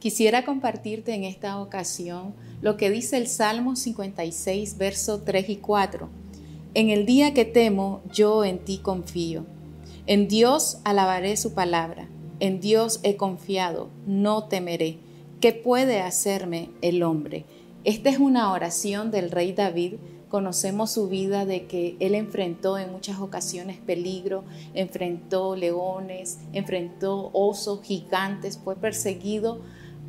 Quisiera 0.00 0.46
compartirte 0.46 1.14
en 1.14 1.24
esta 1.24 1.60
ocasión 1.60 2.34
lo 2.62 2.78
que 2.78 2.88
dice 2.88 3.18
el 3.18 3.26
Salmo 3.26 3.76
56, 3.76 4.78
verso 4.78 5.20
3 5.20 5.50
y 5.50 5.56
4. 5.56 6.08
En 6.72 6.88
el 6.88 7.04
día 7.04 7.34
que 7.34 7.44
temo, 7.44 8.00
yo 8.10 8.46
en 8.46 8.60
ti 8.60 8.78
confío. 8.78 9.44
En 10.06 10.26
Dios 10.26 10.78
alabaré 10.84 11.36
su 11.36 11.52
palabra. 11.52 12.08
En 12.40 12.60
Dios 12.60 13.00
he 13.02 13.16
confiado, 13.16 13.90
no 14.06 14.44
temeré. 14.44 14.96
¿Qué 15.38 15.52
puede 15.52 16.00
hacerme 16.00 16.70
el 16.80 17.02
hombre? 17.02 17.44
Esta 17.84 18.08
es 18.08 18.18
una 18.18 18.52
oración 18.52 19.10
del 19.10 19.30
rey 19.30 19.52
David 19.52 19.96
Conocemos 20.30 20.92
su 20.92 21.08
vida 21.08 21.44
de 21.44 21.66
que 21.66 21.96
él 21.98 22.14
enfrentó 22.14 22.78
en 22.78 22.92
muchas 22.92 23.18
ocasiones 23.18 23.78
peligro, 23.78 24.44
enfrentó 24.74 25.56
leones, 25.56 26.38
enfrentó 26.52 27.30
osos 27.32 27.82
gigantes, 27.82 28.56
fue 28.56 28.76
perseguido 28.76 29.58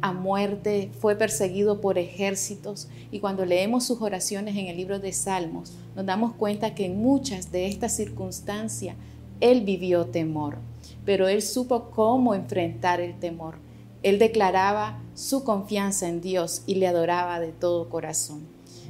a 0.02 0.14
muerte, 0.14 0.92
fue 1.00 1.16
perseguido 1.16 1.80
por 1.80 1.98
ejércitos 1.98 2.90
y 3.12 3.20
cuando 3.20 3.46
leemos 3.46 3.86
sus 3.86 4.02
oraciones 4.02 4.58
en 4.58 4.68
el 4.68 4.78
libro 4.78 5.00
de 5.00 5.14
Salmos 5.14 5.74
nos 5.96 6.06
damos 6.06 6.34
cuenta 6.34 6.74
que 6.74 6.86
en 6.86 7.02
muchas 7.02 7.52
de 7.52 7.68
estas 7.68 7.96
circunstancias 7.96 8.96
él 9.40 9.62
vivió 9.62 10.06
temor, 10.06 10.58
pero 11.06 11.28
él 11.28 11.42
supo 11.42 11.90
cómo 11.92 12.34
enfrentar 12.34 13.02
el 13.02 13.20
temor. 13.20 13.56
Él 14.04 14.18
declaraba 14.18 15.00
su 15.14 15.44
confianza 15.44 16.08
en 16.08 16.22
Dios 16.22 16.64
y 16.66 16.76
le 16.76 16.88
adoraba 16.88 17.40
de 17.40 17.52
todo 17.52 17.90
corazón. 17.90 18.42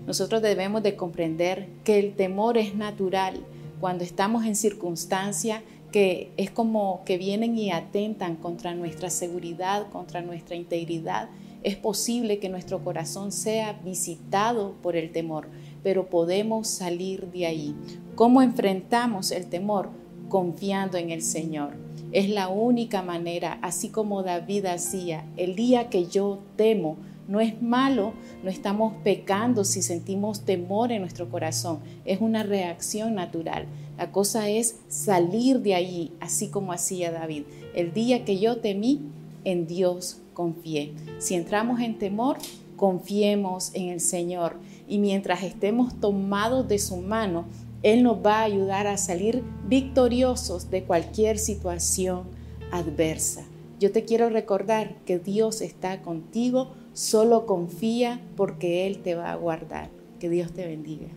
Nosotros 0.06 0.42
debemos 0.42 0.84
de 0.84 0.96
comprender 0.96 1.68
que 1.84 2.00
el 2.00 2.16
temor 2.16 2.58
es 2.58 2.76
natural 2.76 3.46
cuando 3.80 4.04
estamos 4.04 4.46
en 4.46 4.56
circunstancias 4.56 5.62
que 5.92 6.32
es 6.38 6.50
como 6.50 7.02
que 7.06 7.18
vienen 7.18 7.58
y 7.58 7.72
atentan 7.72 8.36
contra 8.36 8.74
nuestra 8.74 9.10
seguridad, 9.10 9.90
contra 9.92 10.22
nuestra 10.22 10.56
integridad. 10.56 11.30
Es 11.64 11.76
posible 11.76 12.40
que 12.40 12.50
nuestro 12.50 12.84
corazón 12.84 13.32
sea 13.32 13.74
visitado 13.84 14.74
por 14.82 14.96
el 14.96 15.12
temor, 15.12 15.48
pero 15.84 16.10
podemos 16.10 16.68
salir 16.68 17.28
de 17.32 17.46
ahí. 17.46 17.76
¿Cómo 18.16 18.42
enfrentamos 18.42 19.32
el 19.32 19.48
temor? 19.48 19.90
Confiando 20.30 20.98
en 20.98 21.12
el 21.12 21.22
Señor. 21.22 21.76
Es 22.12 22.30
la 22.30 22.50
única 22.50 23.02
manera, 23.02 23.60
así 23.62 23.90
como 23.90 24.24
David 24.24 24.66
hacía, 24.66 25.26
el 25.38 25.56
día 25.56 25.90
que 25.90 26.08
yo 26.08 26.40
temo, 26.56 26.98
no 27.28 27.40
es 27.40 27.62
malo, 27.62 28.14
no 28.44 28.50
estamos 28.50 28.94
pecando 29.04 29.64
si 29.64 29.82
sentimos 29.82 30.42
temor 30.42 30.92
en 30.92 31.02
nuestro 31.02 31.30
corazón, 31.30 31.80
es 32.06 32.22
una 32.22 32.44
reacción 32.44 33.16
natural. 33.16 33.66
La 33.98 34.12
cosa 34.12 34.50
es 34.50 34.78
salir 34.88 35.60
de 35.60 35.76
ahí, 35.76 36.12
así 36.20 36.50
como 36.50 36.74
hacía 36.74 37.12
David. 37.12 37.44
El 37.76 37.94
día 37.94 38.26
que 38.26 38.40
yo 38.40 38.58
temí, 38.58 39.02
en 39.44 39.68
Dios 39.68 40.22
confié. 40.34 40.94
Si 41.20 41.36
entramos 41.36 41.80
en 41.82 41.98
temor, 41.98 42.38
confiemos 42.76 43.72
en 43.74 43.90
el 43.90 44.00
Señor 44.00 44.58
y 44.88 44.98
mientras 44.98 45.44
estemos 45.44 46.00
tomados 46.00 46.68
de 46.68 46.80
su 46.80 46.98
mano, 46.98 47.46
Él 47.84 48.04
nos 48.04 48.18
va 48.26 48.40
a 48.40 48.44
ayudar 48.44 48.88
a 48.88 48.98
salir 48.98 49.44
victoriosos 49.68 50.70
de 50.70 50.84
cualquier 50.84 51.38
situación 51.38 52.24
adversa. 52.72 53.44
Yo 53.82 53.92
te 53.92 54.06
quiero 54.06 54.30
recordar 54.30 55.04
que 55.06 55.18
Dios 55.18 55.60
está 55.62 56.04
contigo 56.04 56.76
Solo 56.94 57.46
confía 57.46 58.22
porque 58.36 58.86
Él 58.86 59.00
te 59.02 59.16
va 59.16 59.32
a 59.32 59.36
guardar. 59.36 59.90
Que 60.20 60.30
Dios 60.30 60.52
te 60.52 60.68
bendiga. 60.68 61.08